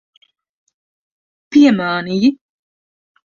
[1.55, 2.31] Piemānīji.